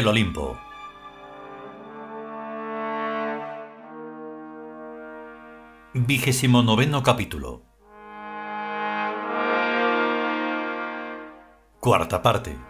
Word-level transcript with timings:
el 0.00 0.08
Olimpo. 0.08 0.58
Vigésimo 5.92 6.62
noveno 6.62 7.02
capítulo. 7.02 7.62
Cuarta 11.80 12.22
parte. 12.22 12.69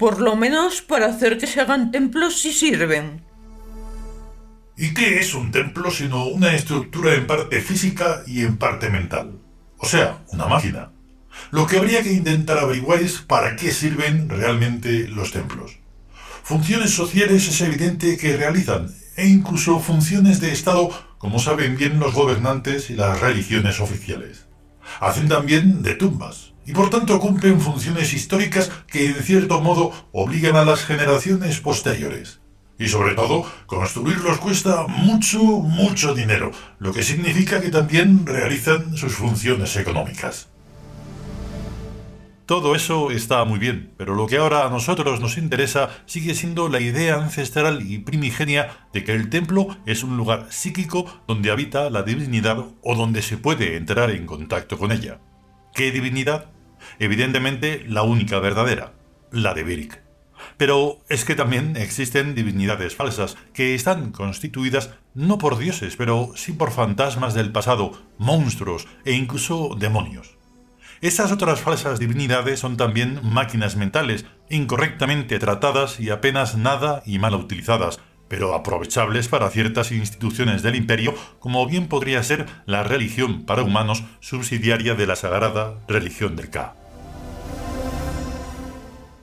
Por 0.00 0.18
lo 0.22 0.34
menos 0.34 0.80
para 0.80 1.08
hacer 1.08 1.36
que 1.36 1.46
se 1.46 1.60
hagan 1.60 1.90
templos 1.90 2.40
sí 2.40 2.54
sirven. 2.54 3.22
¿Y 4.74 4.94
qué 4.94 5.18
es 5.18 5.34
un 5.34 5.50
templo 5.50 5.90
sino 5.90 6.24
una 6.24 6.54
estructura 6.54 7.14
en 7.14 7.26
parte 7.26 7.60
física 7.60 8.22
y 8.26 8.40
en 8.40 8.56
parte 8.56 8.88
mental? 8.88 9.38
O 9.76 9.84
sea, 9.84 10.24
una 10.28 10.46
máquina. 10.46 10.90
Lo 11.50 11.66
que 11.66 11.76
habría 11.76 12.02
que 12.02 12.14
intentar 12.14 12.56
averiguar 12.56 13.02
es 13.02 13.20
para 13.20 13.56
qué 13.56 13.72
sirven 13.72 14.30
realmente 14.30 15.06
los 15.06 15.32
templos. 15.32 15.78
Funciones 16.44 16.92
sociales 16.92 17.46
es 17.46 17.60
evidente 17.60 18.16
que 18.16 18.38
realizan, 18.38 18.90
e 19.16 19.26
incluso 19.26 19.80
funciones 19.80 20.40
de 20.40 20.50
Estado, 20.50 20.88
como 21.18 21.38
saben 21.38 21.76
bien 21.76 22.00
los 22.00 22.14
gobernantes 22.14 22.88
y 22.88 22.94
las 22.94 23.20
religiones 23.20 23.80
oficiales. 23.80 24.46
Hacen 25.00 25.28
también 25.28 25.82
de 25.82 25.94
tumbas, 25.94 26.49
y 26.70 26.72
por 26.72 26.88
tanto 26.88 27.18
cumplen 27.18 27.60
funciones 27.60 28.12
históricas 28.12 28.70
que 28.86 29.06
en 29.06 29.14
cierto 29.24 29.60
modo 29.60 29.92
obligan 30.12 30.54
a 30.54 30.64
las 30.64 30.84
generaciones 30.84 31.58
posteriores. 31.58 32.38
Y 32.78 32.86
sobre 32.86 33.16
todo, 33.16 33.44
construirlos 33.66 34.38
cuesta 34.38 34.86
mucho, 34.86 35.40
mucho 35.40 36.14
dinero, 36.14 36.52
lo 36.78 36.92
que 36.92 37.02
significa 37.02 37.60
que 37.60 37.70
también 37.70 38.24
realizan 38.24 38.96
sus 38.96 39.14
funciones 39.14 39.74
económicas. 39.74 40.48
Todo 42.46 42.76
eso 42.76 43.10
está 43.10 43.44
muy 43.44 43.58
bien, 43.58 43.92
pero 43.96 44.14
lo 44.14 44.28
que 44.28 44.36
ahora 44.36 44.64
a 44.64 44.70
nosotros 44.70 45.20
nos 45.20 45.38
interesa 45.38 45.90
sigue 46.06 46.36
siendo 46.36 46.68
la 46.68 46.78
idea 46.78 47.16
ancestral 47.16 47.82
y 47.82 47.98
primigenia 47.98 48.86
de 48.92 49.02
que 49.02 49.12
el 49.12 49.28
templo 49.28 49.76
es 49.86 50.04
un 50.04 50.16
lugar 50.16 50.46
psíquico 50.50 51.22
donde 51.26 51.50
habita 51.50 51.90
la 51.90 52.04
divinidad 52.04 52.64
o 52.82 52.94
donde 52.94 53.22
se 53.22 53.38
puede 53.38 53.76
entrar 53.76 54.12
en 54.12 54.24
contacto 54.24 54.78
con 54.78 54.92
ella. 54.92 55.18
¿Qué 55.74 55.90
divinidad? 55.90 56.50
Evidentemente 57.00 57.82
la 57.88 58.02
única 58.02 58.38
verdadera, 58.40 58.92
la 59.32 59.54
de 59.54 59.64
Beric. 59.64 60.02
Pero 60.58 60.98
es 61.08 61.24
que 61.24 61.34
también 61.34 61.76
existen 61.76 62.34
divinidades 62.34 62.94
falsas, 62.94 63.38
que 63.54 63.74
están 63.74 64.12
constituidas 64.12 64.90
no 65.14 65.38
por 65.38 65.58
dioses, 65.58 65.96
pero 65.96 66.32
sí 66.36 66.52
por 66.52 66.70
fantasmas 66.70 67.32
del 67.32 67.52
pasado, 67.52 67.92
monstruos 68.18 68.86
e 69.06 69.12
incluso 69.12 69.74
demonios. 69.78 70.36
Esas 71.00 71.32
otras 71.32 71.60
falsas 71.60 71.98
divinidades 71.98 72.60
son 72.60 72.76
también 72.76 73.20
máquinas 73.22 73.76
mentales, 73.76 74.26
incorrectamente 74.50 75.38
tratadas 75.38 75.98
y 76.00 76.10
apenas 76.10 76.58
nada 76.58 77.02
y 77.06 77.18
mal 77.18 77.34
utilizadas, 77.34 77.98
pero 78.28 78.54
aprovechables 78.54 79.28
para 79.28 79.48
ciertas 79.48 79.90
instituciones 79.90 80.62
del 80.62 80.76
imperio, 80.76 81.14
como 81.38 81.66
bien 81.66 81.88
podría 81.88 82.22
ser 82.22 82.44
la 82.66 82.82
religión 82.82 83.44
para 83.46 83.62
humanos 83.62 84.04
subsidiaria 84.20 84.94
de 84.94 85.06
la 85.06 85.16
sagrada 85.16 85.78
religión 85.88 86.36
del 86.36 86.50
Ka. 86.50 86.79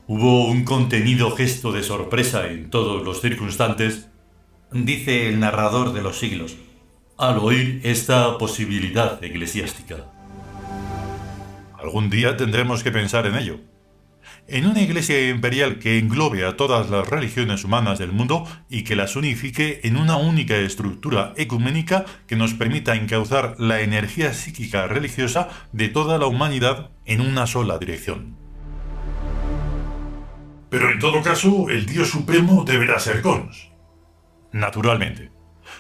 Hubo 0.10 0.46
un 0.46 0.64
contenido 0.64 1.32
gesto 1.32 1.74
de 1.74 1.84
sorpresa 1.84 2.48
en 2.48 2.70
todos 2.70 3.04
los 3.04 3.20
circunstantes, 3.20 4.08
dice 4.72 5.28
el 5.28 5.42
narrador 5.42 5.92
de 5.92 6.02
los 6.02 6.18
siglos, 6.18 6.56
al 7.18 7.40
oír 7.40 7.82
esta 7.84 8.38
posibilidad 8.38 9.22
eclesiástica. 9.22 10.06
Algún 11.78 12.10
día 12.10 12.38
tendremos 12.38 12.84
que 12.84 12.92
pensar 12.94 13.26
en 13.26 13.36
ello. 13.36 13.60
En 14.48 14.66
una 14.66 14.82
iglesia 14.82 15.30
imperial 15.30 15.78
que 15.78 16.00
englobe 16.00 16.46
a 16.46 16.56
todas 16.56 16.90
las 16.90 17.06
religiones 17.06 17.66
humanas 17.66 18.00
del 18.00 18.14
mundo 18.14 18.48
y 18.70 18.86
que 18.86 18.96
las 18.96 19.18
unifique 19.18 19.82
en 19.84 19.98
una 19.98 20.16
única 20.16 20.56
estructura 20.56 21.34
ecuménica 21.36 22.06
que 22.28 22.38
nos 22.38 22.54
permita 22.54 22.96
encauzar 22.96 23.56
la 23.60 23.82
energía 23.82 24.34
psíquica 24.34 24.88
religiosa 24.88 25.50
de 25.74 25.90
toda 25.90 26.18
la 26.18 26.28
humanidad 26.28 26.92
en 27.04 27.20
una 27.20 27.46
sola 27.46 27.78
dirección. 27.78 28.47
Pero 30.70 30.92
en 30.92 31.00
todo 31.00 31.22
caso, 31.22 31.70
el 31.70 31.86
dios 31.86 32.10
supremo 32.10 32.64
deberá 32.66 33.00
ser 33.00 33.22
Cons. 33.22 33.70
Naturalmente. 34.52 35.32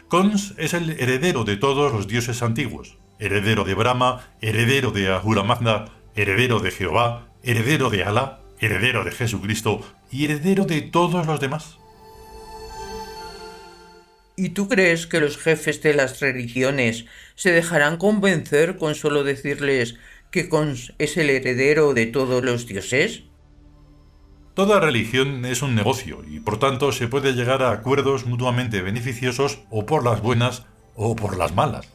Cons 0.07 0.53
es 0.57 0.73
el 0.73 0.91
heredero 0.91 1.43
de 1.43 1.57
todos 1.57 1.91
los 1.91 2.07
dioses 2.07 2.41
antiguos. 2.41 2.97
Heredero 3.19 3.63
de 3.63 3.73
Brahma, 3.73 4.29
heredero 4.41 4.91
de 4.91 5.09
Ahura 5.09 5.43
Mazda, 5.43 5.85
heredero 6.15 6.59
de 6.59 6.71
Jehová, 6.71 7.27
heredero 7.43 7.89
de 7.89 8.03
Alá, 8.03 8.39
heredero 8.59 9.03
de 9.03 9.11
Jesucristo 9.11 9.81
y 10.11 10.25
heredero 10.25 10.65
de 10.65 10.81
todos 10.81 11.25
los 11.25 11.39
demás. 11.39 11.77
¿Y 14.35 14.49
tú 14.49 14.69
crees 14.69 15.07
que 15.07 15.19
los 15.19 15.37
jefes 15.37 15.81
de 15.81 15.95
las 15.95 16.19
religiones 16.19 17.05
se 17.35 17.51
dejarán 17.51 17.97
convencer 17.97 18.77
con 18.77 18.93
solo 18.93 19.23
decirles 19.23 19.95
que 20.29 20.47
Cons 20.47 20.93
es 20.99 21.17
el 21.17 21.31
heredero 21.31 21.93
de 21.93 22.05
todos 22.05 22.43
los 22.43 22.67
dioses? 22.67 23.23
Toda 24.57 24.79
religión 24.79 25.45
es 25.45 25.62
un 25.62 25.75
negocio 25.75 26.23
y 26.28 26.40
por 26.40 26.57
tanto 26.57 26.91
se 26.91 27.07
puede 27.07 27.34
llegar 27.34 27.62
a 27.62 27.69
acuerdos 27.69 28.25
mutuamente 28.25 28.81
beneficiosos 28.81 29.59
o 29.69 29.85
por 29.85 30.03
las 30.03 30.23
buenas 30.23 30.63
o 30.95 31.16
por 31.16 31.38
las 31.38 31.53
malas. 31.53 31.88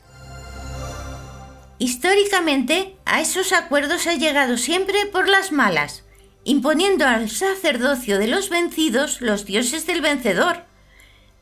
Históricamente, 1.81 2.95
a 3.05 3.21
esos 3.21 3.53
acuerdos 3.53 4.07
ha 4.07 4.15
llegado 4.15 4.57
siempre 4.59 5.07
por 5.07 5.29
las 5.29 5.51
malas, 5.51 6.05
imponiendo 6.45 7.05
al 7.05 7.31
sacerdocio 7.31 8.21
de 8.21 8.29
los 8.29 8.49
vencidos 8.49 9.21
los 9.21 9.45
dioses 9.45 9.85
del 9.89 10.01
vencedor. 10.01 10.59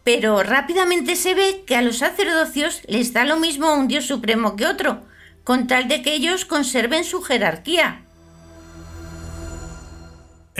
Pero 0.05 0.43
rápidamente 0.43 1.17
se 1.17 1.35
ve 1.35 1.65
que 1.67 1.77
a 1.77 1.83
los 1.83 1.99
sacerdocios 1.99 2.81
les 2.89 3.13
da 3.13 3.27
lo 3.27 3.39
mismo 3.39 3.75
un 3.75 3.89
dios 3.89 4.07
supremo 4.07 4.57
que 4.57 4.67
otro, 4.67 5.03
con 5.45 5.67
tal 5.67 5.87
de 5.87 6.01
que 6.01 6.15
ellos 6.15 6.47
conserven 6.47 7.05
su 7.05 7.21
jerarquía. 7.21 8.07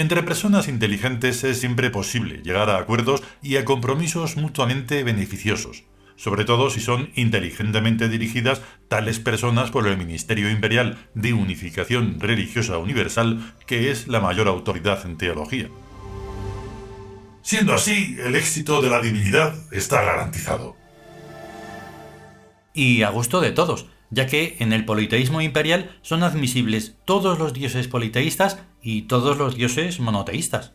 Entre 0.00 0.23
personas 0.23 0.67
inteligentes 0.67 1.44
es 1.44 1.61
siempre 1.61 1.91
posible 1.91 2.41
llegar 2.43 2.70
a 2.70 2.79
acuerdos 2.79 3.23
y 3.43 3.58
a 3.58 3.67
compromisos 3.67 4.38
mutuamente 4.38 5.05
beneficiosos, 5.05 5.85
sobre 6.17 6.47
todo 6.47 6.70
si 6.70 6.81
son 6.81 7.11
inteligentemente 7.17 8.08
dirigidas 8.08 8.62
tales 8.88 9.20
personas 9.20 9.70
por 9.70 9.87
el 9.87 9.99
Ministerio 9.99 10.50
Imperial 10.50 10.97
de 11.12 11.35
Unificación 11.35 12.19
Religiosa 12.19 12.79
Universal, 12.79 13.52
que 13.67 13.91
es 13.91 14.08
la 14.08 14.20
mayor 14.20 14.49
autoridad 14.49 15.05
en 15.05 15.19
teología. 15.19 15.69
Siendo 17.43 17.75
así, 17.75 18.17
el 18.25 18.37
éxito 18.37 18.81
de 18.81 18.88
la 18.88 19.03
divinidad 19.03 19.55
está 19.70 20.00
garantizado. 20.00 20.76
Y 22.73 23.03
a 23.03 23.11
gusto 23.11 23.43
de 23.43 23.53
todos, 23.53 23.87
ya 24.11 24.27
que 24.27 24.57
en 24.59 24.73
el 24.73 24.85
politeísmo 24.85 25.41
imperial 25.41 25.91
son 26.03 26.23
admisibles 26.23 26.97
todos 27.05 27.39
los 27.39 27.53
dioses 27.53 27.89
politeístas 27.89 28.59
y 28.83 29.03
todos 29.03 29.39
los 29.39 29.55
dioses 29.55 30.01
monoteístas. 30.01 30.73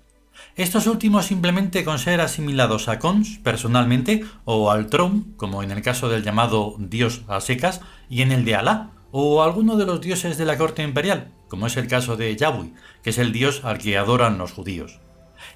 Estos 0.55 0.87
últimos 0.87 1.25
simplemente 1.25 1.83
con 1.83 1.99
ser 1.99 2.21
asimilados 2.21 2.87
a 2.87 2.99
Cons 2.99 3.39
personalmente 3.43 4.23
o 4.45 4.71
al 4.71 4.87
Tron, 4.87 5.33
como 5.37 5.63
en 5.63 5.71
el 5.71 5.81
caso 5.81 6.09
del 6.09 6.23
llamado 6.23 6.75
dios 6.77 7.23
a 7.27 7.41
secas, 7.41 7.81
y 8.09 8.21
en 8.21 8.31
el 8.31 8.45
de 8.45 8.55
Alá, 8.55 8.91
o 9.11 9.43
alguno 9.43 9.77
de 9.77 9.85
los 9.85 10.01
dioses 10.01 10.37
de 10.37 10.45
la 10.45 10.57
corte 10.57 10.83
imperial, 10.83 11.31
como 11.47 11.67
es 11.67 11.77
el 11.77 11.87
caso 11.87 12.17
de 12.17 12.35
Yahweh, 12.35 12.73
que 13.01 13.09
es 13.11 13.17
el 13.17 13.31
dios 13.31 13.63
al 13.63 13.77
que 13.77 13.97
adoran 13.97 14.37
los 14.37 14.51
judíos. 14.51 14.99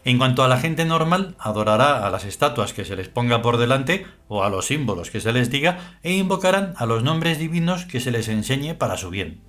En 0.06 0.18
cuanto 0.18 0.44
a 0.44 0.48
la 0.48 0.58
gente 0.58 0.86
normal, 0.86 1.36
adorará 1.40 2.06
a 2.06 2.10
las 2.10 2.24
estatuas 2.24 2.74
que 2.74 2.86
se 2.86 2.96
les 2.96 3.10
ponga 3.10 3.42
por 3.42 3.58
delante 3.58 4.06
o 4.28 4.44
a 4.44 4.50
los 4.50 4.68
símbolos 4.68 5.12
que 5.12 5.20
se 5.20 5.34
les 5.34 5.50
diga 5.50 5.98
e 6.04 6.14
invocarán 6.14 6.74
a 6.78 6.86
los 6.86 7.04
nombres 7.04 7.38
divinos 7.38 7.86
que 7.86 8.00
se 8.00 8.12
les 8.12 8.30
enseñe 8.30 8.76
para 8.76 8.98
su 8.98 9.10
bien. 9.10 9.42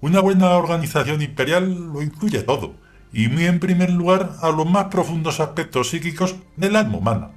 Una 0.00 0.20
buena 0.20 0.50
organización 0.50 1.22
imperial 1.22 1.92
lo 1.92 2.02
incluye 2.02 2.42
todo, 2.42 2.74
y 3.12 3.28
muy 3.28 3.46
en 3.46 3.60
primer 3.60 3.90
lugar 3.90 4.36
a 4.42 4.50
los 4.50 4.66
más 4.66 4.86
profundos 4.86 5.40
aspectos 5.40 5.90
psíquicos 5.90 6.36
del 6.56 6.76
alma 6.76 6.98
humana. 6.98 7.30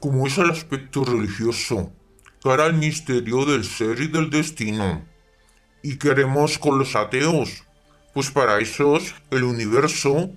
Como 0.00 0.26
es 0.26 0.38
el 0.38 0.50
aspecto 0.50 1.04
religioso, 1.04 1.92
cara 2.42 2.64
al 2.64 2.74
misterio 2.74 3.44
del 3.44 3.64
ser 3.64 4.00
y 4.00 4.08
del 4.08 4.30
destino. 4.30 5.04
¿Y 5.82 5.98
queremos 5.98 6.58
con 6.58 6.78
los 6.78 6.96
ateos? 6.96 7.64
Pues 8.14 8.30
para 8.30 8.60
esos, 8.60 9.14
el 9.32 9.42
universo... 9.42 10.30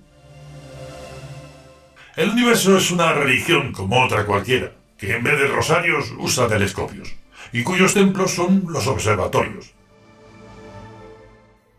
El 2.16 2.30
universo 2.30 2.76
es 2.76 2.90
una 2.90 3.12
religión 3.12 3.70
como 3.72 4.04
otra 4.04 4.26
cualquiera, 4.26 4.72
que 4.98 5.14
en 5.14 5.22
vez 5.22 5.38
de 5.38 5.46
rosarios 5.46 6.12
usa 6.18 6.48
telescopios. 6.48 7.14
y 7.52 7.62
cuyos 7.62 7.94
templos 7.94 8.32
son 8.32 8.64
los 8.68 8.86
observatorios. 8.88 9.72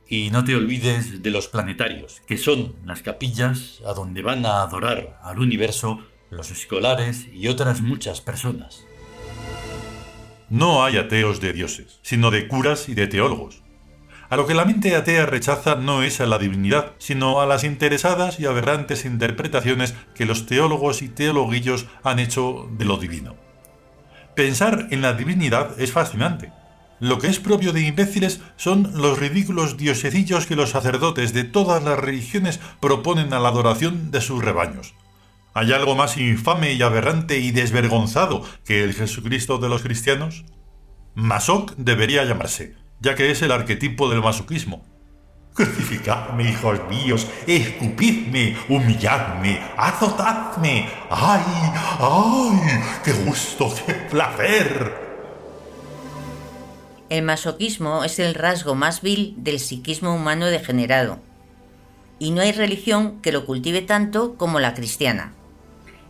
Y 0.08 0.32
no 0.32 0.44
te 0.46 0.56
olvides 0.56 1.22
de 1.22 1.30
los 1.30 1.48
planetarios, 1.50 2.22
que 2.26 2.38
son 2.38 2.76
las 2.86 3.02
capillas 3.02 3.82
a 3.86 3.94
donde 3.94 4.22
van 4.22 4.46
a 4.46 4.62
adorar 4.62 5.20
al 5.22 5.40
universo 5.40 6.00
los 6.32 6.50
escolares 6.50 7.28
y 7.32 7.50
otras 7.50 7.82
muchas 7.82 8.22
personas. 8.22 8.86
No 10.50 10.84
hay 10.84 10.98
ateos 10.98 11.42
de 11.42 11.54
dioses, 11.54 12.00
sino 12.02 12.32
de 12.32 12.48
curas 12.48 12.90
y 12.90 12.96
de 12.96 13.08
teólogos. 13.08 13.62
A 14.30 14.38
lo 14.38 14.46
que 14.46 14.54
la 14.54 14.66
mente 14.66 14.96
atea 14.96 15.26
rechaza 15.26 15.76
no 15.76 16.04
es 16.04 16.22
a 16.22 16.28
la 16.28 16.38
divinidad, 16.38 16.94
sino 17.00 17.42
a 17.42 17.48
las 17.48 17.64
interesadas 17.64 18.40
y 18.40 18.46
aberrantes 18.46 19.06
interpretaciones 19.06 19.96
que 20.14 20.26
los 20.26 20.46
teólogos 20.46 21.02
y 21.02 21.10
teologuillos 21.10 21.88
han 22.04 22.20
hecho 22.20 22.70
de 22.78 22.86
lo 22.86 22.98
divino. 22.98 23.36
Pensar 24.36 24.88
en 24.92 25.02
la 25.02 25.14
divinidad 25.14 25.80
es 25.82 25.92
fascinante. 25.92 26.52
Lo 27.00 27.18
que 27.18 27.28
es 27.28 27.40
propio 27.40 27.74
de 27.74 27.82
imbéciles 27.82 28.42
son 28.56 28.92
los 28.94 29.18
ridículos 29.18 29.78
diosecillos 29.78 30.46
que 30.46 30.56
los 30.56 30.70
sacerdotes 30.70 31.34
de 31.34 31.46
todas 31.46 31.82
las 31.84 31.98
religiones 31.98 32.60
proponen 32.80 33.34
a 33.34 33.40
la 33.40 33.50
adoración 33.50 34.12
de 34.12 34.22
sus 34.22 34.44
rebaños. 34.44 34.94
¿Hay 35.56 35.74
algo 35.74 35.96
más 35.96 36.18
infame 36.18 36.74
y 36.74 36.82
aberrante 36.84 37.40
y 37.40 37.52
desvergonzado 37.52 38.44
que 38.64 38.84
el 38.84 38.94
Jesucristo 38.94 39.58
de 39.58 39.70
los 39.70 39.82
cristianos? 39.82 40.46
Masoc 41.16 41.74
debería 41.78 42.24
llamarse, 42.24 42.76
ya 43.02 43.16
que 43.16 43.32
es 43.32 43.42
el 43.42 43.52
arquetipo 43.52 44.10
del 44.10 44.22
masoquismo. 44.22 44.86
Crucificadme, 45.54 46.50
hijos 46.50 46.80
míos, 46.90 47.28
escupidme, 47.48 48.56
humilladme, 48.70 49.60
azotadme. 49.76 50.88
¡Ay, 51.10 51.42
ay! 52.00 52.82
¡Qué 53.04 53.12
gusto, 53.14 53.74
qué 53.86 53.94
placer! 53.94 55.10
El 57.10 57.24
masoquismo 57.24 58.04
es 58.04 58.20
el 58.20 58.36
rasgo 58.36 58.76
más 58.76 59.02
vil 59.02 59.34
del 59.38 59.60
psiquismo 59.60 60.14
humano 60.14 60.46
degenerado, 60.46 61.20
y 62.20 62.32
no 62.32 62.42
hay 62.42 62.52
religión 62.52 63.20
que 63.22 63.32
lo 63.32 63.46
cultive 63.46 63.82
tanto 63.82 64.36
como 64.36 64.60
la 64.60 64.76
cristiana. 64.76 65.34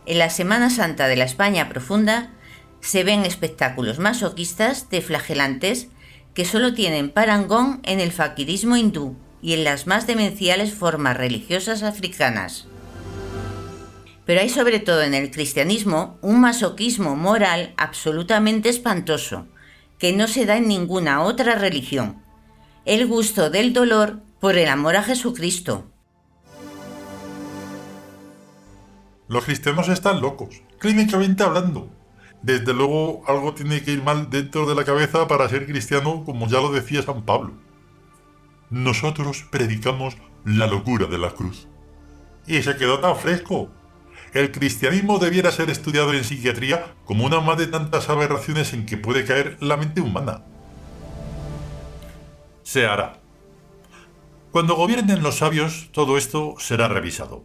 En 0.04 0.18
la 0.18 0.28
Semana 0.28 0.68
Santa 0.68 1.08
de 1.08 1.16
la 1.16 1.24
España 1.24 1.68
profunda 1.70 2.30
se 2.80 3.02
ven 3.02 3.24
espectáculos 3.24 3.98
masoquistas 3.98 4.90
de 4.90 5.00
flagelantes 5.00 5.88
que 6.40 6.46
solo 6.46 6.72
tienen 6.72 7.10
parangón 7.10 7.80
en 7.82 8.00
el 8.00 8.12
faquirismo 8.12 8.74
hindú 8.74 9.14
y 9.42 9.52
en 9.52 9.62
las 9.62 9.86
más 9.86 10.06
demenciales 10.06 10.72
formas 10.72 11.14
religiosas 11.14 11.82
africanas. 11.82 12.66
Pero 14.24 14.40
hay 14.40 14.48
sobre 14.48 14.78
todo 14.78 15.02
en 15.02 15.12
el 15.12 15.30
cristianismo 15.30 16.16
un 16.22 16.40
masoquismo 16.40 17.14
moral 17.14 17.74
absolutamente 17.76 18.70
espantoso, 18.70 19.48
que 19.98 20.14
no 20.14 20.28
se 20.28 20.46
da 20.46 20.56
en 20.56 20.66
ninguna 20.66 21.24
otra 21.24 21.56
religión. 21.56 22.22
El 22.86 23.06
gusto 23.06 23.50
del 23.50 23.74
dolor 23.74 24.22
por 24.40 24.56
el 24.56 24.70
amor 24.70 24.96
a 24.96 25.02
Jesucristo, 25.02 25.90
Los 29.28 29.44
cristianos 29.44 29.90
están 29.90 30.22
locos, 30.22 30.62
clínicamente 30.78 31.42
hablando. 31.42 31.99
Desde 32.42 32.72
luego 32.72 33.22
algo 33.26 33.54
tiene 33.54 33.82
que 33.82 33.92
ir 33.92 34.02
mal 34.02 34.30
dentro 34.30 34.66
de 34.66 34.74
la 34.74 34.84
cabeza 34.84 35.28
para 35.28 35.48
ser 35.48 35.66
cristiano, 35.66 36.24
como 36.24 36.46
ya 36.48 36.60
lo 36.60 36.72
decía 36.72 37.02
San 37.02 37.22
Pablo. 37.22 37.52
Nosotros 38.70 39.44
predicamos 39.50 40.16
la 40.44 40.66
locura 40.66 41.06
de 41.06 41.18
la 41.18 41.30
cruz. 41.30 41.68
Y 42.46 42.62
se 42.62 42.76
quedó 42.76 43.00
tan 43.00 43.16
fresco. 43.16 43.70
El 44.32 44.52
cristianismo 44.52 45.18
debiera 45.18 45.50
ser 45.50 45.70
estudiado 45.70 46.14
en 46.14 46.24
psiquiatría 46.24 46.94
como 47.04 47.26
una 47.26 47.40
más 47.40 47.58
de 47.58 47.66
tantas 47.66 48.08
aberraciones 48.08 48.72
en 48.72 48.86
que 48.86 48.96
puede 48.96 49.24
caer 49.24 49.56
la 49.60 49.76
mente 49.76 50.00
humana. 50.00 50.44
Se 52.62 52.86
hará. 52.86 53.20
Cuando 54.52 54.76
gobiernen 54.76 55.22
los 55.22 55.36
sabios, 55.38 55.90
todo 55.92 56.16
esto 56.16 56.54
será 56.58 56.88
revisado. 56.88 57.44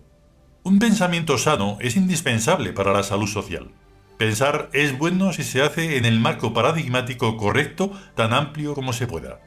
Un 0.63 0.79
pensamiento 0.79 1.37
sano 1.37 1.77
es 1.81 1.95
indispensable 1.95 2.71
para 2.73 2.93
la 2.93 3.03
salud 3.03 3.27
social. 3.27 3.71
Pensar 4.17 4.69
es 4.71 4.97
bueno 4.97 5.33
si 5.33 5.43
se 5.43 5.61
hace 5.61 5.97
en 5.97 6.05
el 6.05 6.19
marco 6.19 6.53
paradigmático 6.53 7.35
correcto, 7.35 7.91
tan 8.15 8.33
amplio 8.33 8.73
como 8.73 8.93
se 8.93 9.07
pueda. 9.07 9.41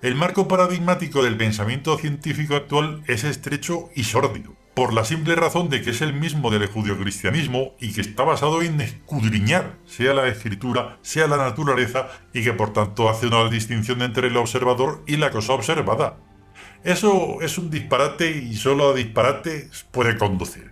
El 0.00 0.14
marco 0.14 0.48
paradigmático 0.48 1.22
del 1.22 1.36
pensamiento 1.36 1.96
científico 1.98 2.56
actual 2.56 3.04
es 3.06 3.24
estrecho 3.24 3.90
y 3.94 4.04
sórdido, 4.04 4.56
por 4.74 4.94
la 4.94 5.04
simple 5.04 5.36
razón 5.36 5.68
de 5.68 5.82
que 5.82 5.90
es 5.90 6.00
el 6.00 6.14
mismo 6.14 6.50
del 6.50 6.66
judio-cristianismo 6.66 7.74
y 7.78 7.92
que 7.92 8.00
está 8.00 8.24
basado 8.24 8.62
en 8.62 8.80
escudriñar, 8.80 9.76
sea 9.86 10.14
la 10.14 10.26
escritura, 10.26 10.98
sea 11.02 11.26
la 11.26 11.36
naturaleza, 11.36 12.08
y 12.32 12.42
que 12.42 12.54
por 12.54 12.72
tanto 12.72 13.10
hace 13.10 13.26
una 13.26 13.48
distinción 13.50 14.00
entre 14.00 14.28
el 14.28 14.36
observador 14.38 15.04
y 15.06 15.18
la 15.18 15.30
cosa 15.30 15.52
observada, 15.52 16.16
eso 16.82 17.40
es 17.42 17.58
un 17.58 17.70
disparate 17.70 18.30
y 18.30 18.56
solo 18.56 18.90
a 18.90 18.94
disparate 18.94 19.68
puede 19.92 20.18
conducir. 20.18 20.71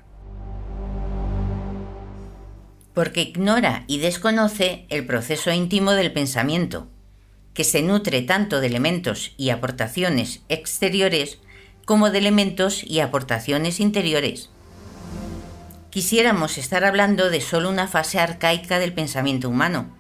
Porque 2.95 3.23
ignora 3.23 3.85
y 3.87 3.99
desconoce 3.99 4.87
el 4.89 5.07
proceso 5.07 5.53
íntimo 5.53 5.93
del 5.93 6.13
pensamiento, 6.13 6.89
que 7.55 7.65
se 7.65 7.83
nutre 7.83 8.23
tanto 8.23 8.61
de 8.61 8.67
elementos 8.67 9.33
y 9.37 9.51
aportaciones 9.51 10.41
exteriores 10.49 11.39
como 11.85 12.11
de 12.11 12.19
elementos 12.19 12.85
y 12.85 13.01
aportaciones 13.01 13.81
interiores. 13.81 14.51
Quisiéramos 15.91 16.57
estar 16.59 16.85
hablando 16.85 17.31
de 17.31 17.41
solo 17.41 17.69
una 17.69 17.89
fase 17.89 18.21
arcaica 18.21 18.79
del 18.79 18.93
pensamiento 18.93 19.49
humano, 19.49 19.97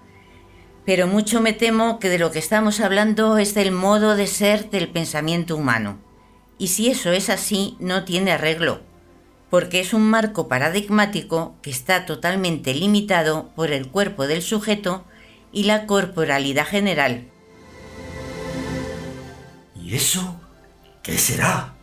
pero 0.84 1.06
mucho 1.06 1.40
me 1.40 1.52
temo 1.52 1.98
que 1.98 2.08
de 2.08 2.18
lo 2.18 2.30
que 2.30 2.38
estamos 2.38 2.80
hablando 2.80 3.38
es 3.38 3.54
del 3.54 3.72
modo 3.72 4.16
de 4.16 4.26
ser 4.26 4.70
del 4.70 4.88
pensamiento 4.88 5.56
humano. 5.56 5.98
Y 6.58 6.68
si 6.68 6.88
eso 6.90 7.12
es 7.12 7.30
así, 7.30 7.76
no 7.80 8.04
tiene 8.04 8.32
arreglo, 8.32 8.82
porque 9.50 9.80
es 9.80 9.92
un 9.92 10.02
marco 10.02 10.48
paradigmático 10.48 11.56
que 11.60 11.70
está 11.70 12.06
totalmente 12.06 12.72
limitado 12.72 13.50
por 13.56 13.72
el 13.72 13.88
cuerpo 13.88 14.26
del 14.26 14.42
sujeto 14.42 15.04
y 15.52 15.64
la 15.64 15.86
corporalidad 15.86 16.66
general. 16.66 17.28
¿Y 19.74 19.96
eso 19.96 20.40
qué 21.02 21.18
será? 21.18 21.74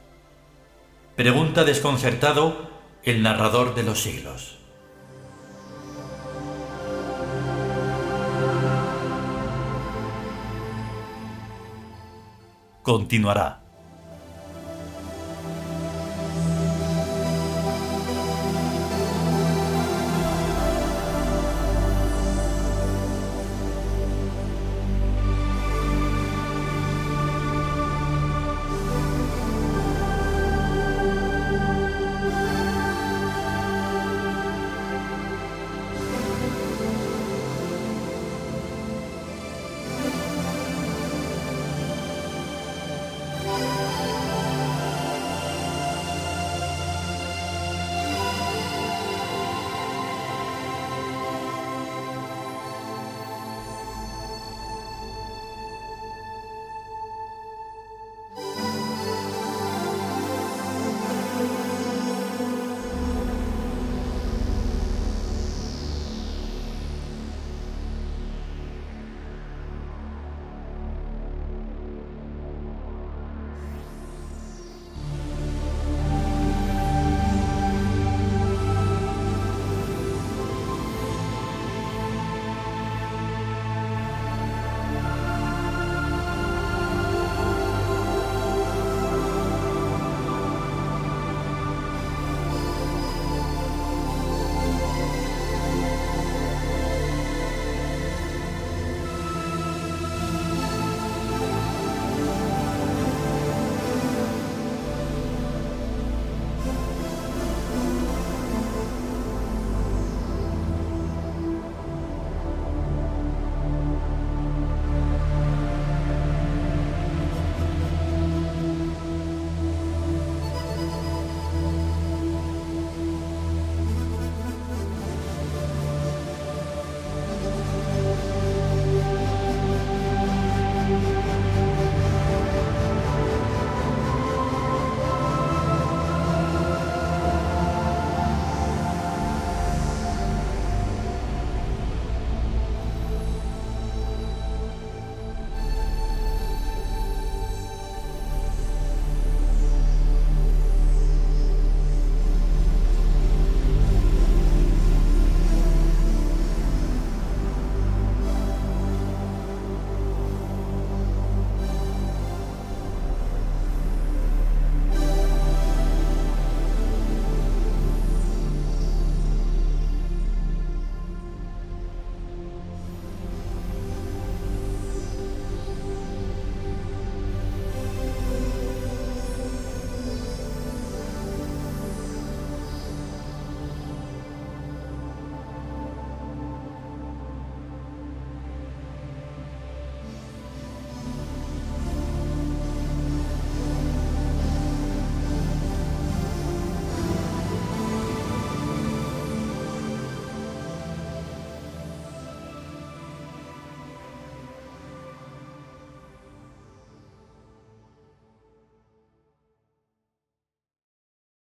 Pregunta 1.16 1.66
desconcertado 1.66 2.72
el 3.04 3.22
narrador 3.22 3.76
de 3.76 3.84
los 3.84 4.02
siglos. 4.02 4.58
continuará. 12.88 13.67